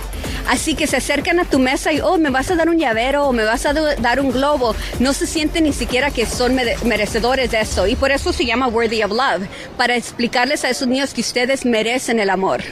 Así 0.48 0.74
que 0.74 0.88
se 0.88 0.98
acercan 0.98 1.40
a 1.40 1.46
tu 1.46 1.60
mesa 1.60 1.92
y, 1.92 2.00
oh, 2.00 2.18
me 2.18 2.30
vas 2.30 2.50
a 2.50 2.56
dar 2.56 2.70
un 2.70 2.78
llavero 2.78 3.26
o 3.26 3.34
me 3.34 3.44
vas 3.44 3.66
a 3.66 3.74
dar 3.74 4.20
un 4.22 4.32
globo. 4.32 4.74
No 5.00 5.14
se 5.14 5.28
sienten 5.28 5.66
ni 5.66 5.74
siquiera 5.74 6.12
que 6.12 6.26
son 6.26 6.56
merecedores 6.56 7.52
de 7.52 7.60
eso. 7.60 7.88
Y 7.88 7.96
por 7.96 8.12
eso 8.12 8.32
se 8.32 8.46
llama 8.46 8.68
Worthy 8.68 9.04
of 9.04 9.12
Love, 9.12 9.48
para 9.78 9.96
explicarles 9.96 10.64
a 10.64 10.70
esos 10.70 10.88
niños 10.88 11.14
que 11.14 11.22
ustedes 11.22 11.66
merecen 11.66 12.20
el 12.20 12.30
amor. 12.30 12.64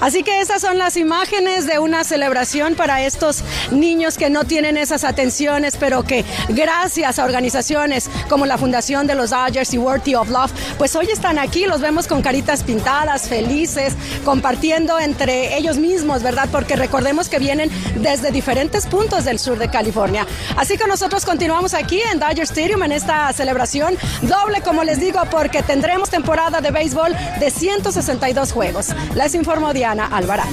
Así 0.00 0.22
que 0.22 0.40
esas 0.40 0.60
son 0.60 0.76
las 0.76 0.96
imágenes 0.96 1.45
de 1.46 1.78
una 1.78 2.02
celebración 2.02 2.74
para 2.74 3.06
estos 3.06 3.44
niños 3.70 4.18
que 4.18 4.30
no 4.30 4.42
tienen 4.42 4.76
esas 4.76 5.04
atenciones, 5.04 5.76
pero 5.78 6.02
que 6.02 6.24
gracias 6.48 7.20
a 7.20 7.24
organizaciones 7.24 8.10
como 8.28 8.46
la 8.46 8.58
Fundación 8.58 9.06
de 9.06 9.14
los 9.14 9.30
Dodgers 9.30 9.72
y 9.72 9.78
Worthy 9.78 10.16
of 10.16 10.28
Love, 10.28 10.50
pues 10.76 10.96
hoy 10.96 11.06
están 11.08 11.38
aquí, 11.38 11.66
los 11.66 11.80
vemos 11.80 12.08
con 12.08 12.20
caritas 12.20 12.64
pintadas, 12.64 13.28
felices, 13.28 13.94
compartiendo 14.24 14.98
entre 14.98 15.56
ellos 15.56 15.78
mismos, 15.78 16.24
¿verdad? 16.24 16.48
Porque 16.50 16.74
recordemos 16.74 17.28
que 17.28 17.38
vienen 17.38 17.70
desde 17.94 18.32
diferentes 18.32 18.84
puntos 18.86 19.24
del 19.24 19.38
sur 19.38 19.56
de 19.56 19.70
California. 19.70 20.26
Así 20.56 20.76
que 20.76 20.88
nosotros 20.88 21.24
continuamos 21.24 21.74
aquí 21.74 22.00
en 22.12 22.18
Dodger 22.18 22.42
Stadium 22.42 22.82
en 22.82 22.90
esta 22.90 23.32
celebración 23.32 23.96
doble, 24.22 24.62
como 24.62 24.82
les 24.82 24.98
digo, 24.98 25.20
porque 25.30 25.62
tendremos 25.62 26.10
temporada 26.10 26.60
de 26.60 26.72
béisbol 26.72 27.14
de 27.38 27.50
162 27.52 28.50
juegos. 28.50 28.88
Les 29.14 29.32
informo 29.36 29.72
Diana 29.72 30.06
Alvarado. 30.06 30.50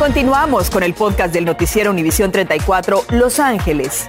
Continuamos 0.00 0.70
con 0.70 0.82
el 0.82 0.94
podcast 0.94 1.30
del 1.34 1.44
noticiero 1.44 1.90
Univisión 1.90 2.32
34 2.32 3.04
Los 3.10 3.38
Ángeles. 3.38 4.06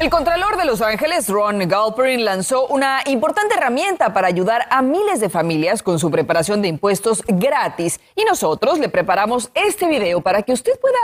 El 0.00 0.10
Contralor 0.10 0.56
de 0.56 0.64
Los 0.64 0.82
Ángeles, 0.82 1.28
Ron 1.28 1.60
Galperin, 1.68 2.24
lanzó 2.24 2.66
una 2.66 3.02
importante 3.06 3.54
herramienta 3.54 4.12
para 4.12 4.26
ayudar 4.26 4.66
a 4.68 4.82
miles 4.82 5.20
de 5.20 5.28
familias 5.28 5.84
con 5.84 6.00
su 6.00 6.10
preparación 6.10 6.60
de 6.60 6.66
impuestos 6.66 7.22
gratis. 7.28 8.00
Y 8.16 8.24
nosotros 8.24 8.80
le 8.80 8.88
preparamos 8.88 9.52
este 9.54 9.86
video 9.86 10.20
para 10.22 10.42
que 10.42 10.54
usted 10.54 10.72
pueda 10.80 10.98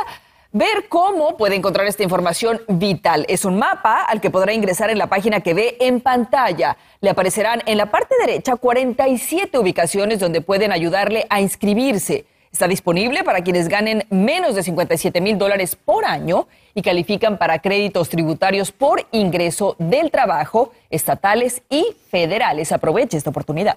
ver 0.50 0.88
cómo 0.88 1.36
puede 1.36 1.54
encontrar 1.54 1.86
esta 1.86 2.02
información 2.02 2.60
vital. 2.66 3.24
Es 3.28 3.44
un 3.44 3.56
mapa 3.56 4.02
al 4.02 4.20
que 4.20 4.30
podrá 4.30 4.52
ingresar 4.52 4.90
en 4.90 4.98
la 4.98 5.06
página 5.06 5.42
que 5.42 5.54
ve 5.54 5.76
en 5.78 6.00
pantalla. 6.00 6.76
Le 7.00 7.10
aparecerán 7.10 7.62
en 7.66 7.78
la 7.78 7.86
parte 7.86 8.16
derecha 8.18 8.56
47 8.56 9.56
ubicaciones 9.58 10.18
donde 10.18 10.40
pueden 10.40 10.72
ayudarle 10.72 11.24
a 11.30 11.40
inscribirse. 11.40 12.26
Está 12.56 12.68
disponible 12.68 13.22
para 13.22 13.42
quienes 13.42 13.68
ganen 13.68 14.06
menos 14.08 14.54
de 14.54 14.62
57 14.62 15.20
mil 15.20 15.36
dólares 15.36 15.76
por 15.76 16.06
año 16.06 16.48
y 16.74 16.80
califican 16.80 17.36
para 17.36 17.58
créditos 17.58 18.08
tributarios 18.08 18.72
por 18.72 19.06
ingreso 19.12 19.76
del 19.78 20.10
trabajo, 20.10 20.72
estatales 20.88 21.60
y 21.68 21.84
federales. 22.10 22.72
Aproveche 22.72 23.18
esta 23.18 23.28
oportunidad. 23.28 23.76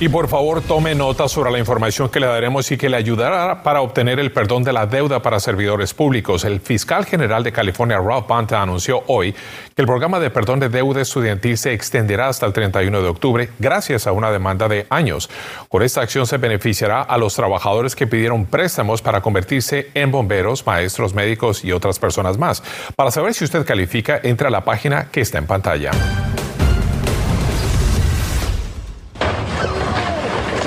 Y 0.00 0.08
por 0.08 0.28
favor 0.28 0.60
tome 0.60 0.92
nota 0.96 1.28
sobre 1.28 1.52
la 1.52 1.60
información 1.60 2.08
que 2.08 2.18
le 2.18 2.26
daremos 2.26 2.70
y 2.72 2.76
que 2.76 2.88
le 2.88 2.96
ayudará 2.96 3.62
para 3.62 3.80
obtener 3.80 4.18
el 4.18 4.32
perdón 4.32 4.64
de 4.64 4.72
la 4.72 4.86
deuda 4.86 5.22
para 5.22 5.38
servidores 5.38 5.94
públicos. 5.94 6.44
El 6.44 6.58
fiscal 6.60 7.06
general 7.06 7.44
de 7.44 7.52
California, 7.52 7.98
Rob 7.98 8.26
Panta, 8.26 8.60
anunció 8.60 9.04
hoy 9.06 9.32
que 9.32 9.82
el 9.82 9.86
programa 9.86 10.18
de 10.18 10.30
perdón 10.30 10.58
de 10.58 10.68
deuda 10.68 11.00
estudiantil 11.00 11.56
se 11.56 11.72
extenderá 11.72 12.26
hasta 12.26 12.44
el 12.44 12.52
31 12.52 13.02
de 13.02 13.08
octubre 13.08 13.50
gracias 13.60 14.08
a 14.08 14.12
una 14.12 14.32
demanda 14.32 14.66
de 14.66 14.84
años. 14.90 15.30
Con 15.68 15.84
esta 15.84 16.00
acción 16.00 16.26
se 16.26 16.38
beneficiará 16.38 17.00
a 17.02 17.16
los 17.16 17.36
trabajadores 17.36 17.94
que 17.94 18.08
pidieron 18.08 18.46
préstamos 18.46 19.00
para 19.00 19.20
convertirse 19.20 19.90
en 19.94 20.10
bomberos, 20.10 20.66
maestros, 20.66 21.14
médicos 21.14 21.64
y 21.64 21.70
otras 21.70 22.00
personas 22.00 22.36
más. 22.36 22.64
Para 22.96 23.12
saber 23.12 23.32
si 23.32 23.44
usted 23.44 23.64
califica, 23.64 24.18
entra 24.24 24.48
a 24.48 24.50
la 24.50 24.64
página 24.64 25.08
que 25.12 25.20
está 25.20 25.38
en 25.38 25.46
pantalla. 25.46 25.92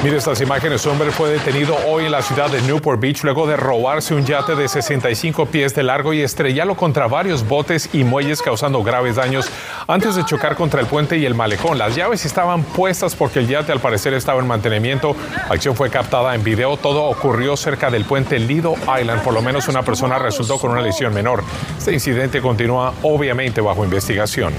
Mire 0.04 0.18
estas 0.18 0.40
imágenes. 0.42 0.86
Un 0.86 0.94
hombre 0.94 1.12
fue 1.12 1.30
detenido 1.30 1.76
hoy 1.88 2.06
en 2.06 2.12
la 2.12 2.22
ciudad 2.22 2.52
de 2.52 2.62
Newport 2.62 3.02
Beach 3.02 3.24
luego 3.24 3.48
de 3.48 3.58
robarse 3.58 4.14
un 4.14 4.26
yate 4.26 4.56
de 4.56 4.68
65 4.68 5.48
pies 5.48 5.74
de 5.74 5.82
largo 5.82 6.14
y 6.14 6.22
estrellarlo 6.22 6.76
contra 6.76 7.08
varios 7.08 7.46
botes 7.48 7.90
y 7.94 8.04
muelles 8.04 8.42
causando 8.44 8.84
graves 8.84 9.16
daños 9.16 9.50
antes 9.88 10.16
de 10.16 10.24
chocar 10.24 10.56
contra 10.56 10.82
el 10.82 10.86
puente 10.86 11.18
y 11.18 11.26
el 11.26 11.34
malecón. 11.34 11.80
Las 11.80 11.96
llaves 11.96 12.26
estaban 12.26 12.64
puestas 12.64 13.16
porque 13.16 13.40
el 13.40 13.48
yate 13.48 13.72
al 13.72 13.80
parecer 13.80 14.14
estaba 14.14 14.40
en 14.40 14.48
mantenimiento. 14.48 15.16
La 15.50 15.56
acción 15.56 15.76
fue 15.76 15.90
captada 15.90 16.36
en 16.36 16.44
video. 16.44 16.78
Todo 16.78 17.06
ocurrió 17.06 17.58
cerca 17.58 17.90
del 17.90 18.06
puente 18.06 18.38
Lido 18.38 18.76
Island. 18.76 19.24
Por 19.24 19.34
lo 19.34 19.42
menos 19.42 19.68
una 19.68 19.82
persona 19.82 20.20
resultó 20.20 20.60
con 20.60 20.72
una 20.72 20.82
lesión 20.82 21.12
menor. 21.14 21.44
Este 21.76 21.92
incidente 21.92 22.40
continúa 22.40 22.94
obviamente 23.02 23.62
bajo 23.62 23.84
investigación. 23.84 24.54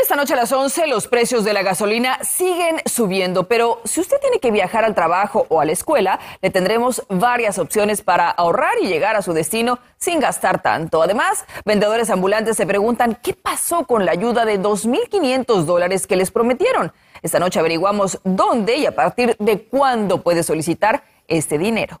Esta 0.00 0.14
noche 0.14 0.34
a 0.34 0.36
las 0.36 0.52
11 0.52 0.86
los 0.86 1.08
precios 1.08 1.44
de 1.44 1.52
la 1.52 1.64
gasolina 1.64 2.22
siguen 2.22 2.80
subiendo, 2.86 3.48
pero 3.48 3.80
si 3.84 4.00
usted 4.00 4.18
tiene 4.20 4.38
que 4.38 4.52
viajar 4.52 4.84
al 4.84 4.94
trabajo 4.94 5.46
o 5.48 5.60
a 5.60 5.64
la 5.64 5.72
escuela, 5.72 6.20
le 6.40 6.50
tendremos 6.50 7.02
varias 7.08 7.58
opciones 7.58 8.00
para 8.00 8.30
ahorrar 8.30 8.74
y 8.80 8.86
llegar 8.86 9.16
a 9.16 9.22
su 9.22 9.32
destino 9.32 9.80
sin 9.96 10.20
gastar 10.20 10.62
tanto. 10.62 11.02
Además, 11.02 11.44
vendedores 11.64 12.10
ambulantes 12.10 12.56
se 12.56 12.64
preguntan 12.64 13.18
qué 13.20 13.34
pasó 13.34 13.86
con 13.86 14.06
la 14.06 14.12
ayuda 14.12 14.44
de 14.44 14.60
2.500 14.60 15.64
dólares 15.64 16.06
que 16.06 16.16
les 16.16 16.30
prometieron. 16.30 16.92
Esta 17.20 17.40
noche 17.40 17.58
averiguamos 17.58 18.20
dónde 18.22 18.76
y 18.76 18.86
a 18.86 18.94
partir 18.94 19.36
de 19.40 19.64
cuándo 19.64 20.22
puede 20.22 20.44
solicitar 20.44 21.02
este 21.26 21.58
dinero. 21.58 22.00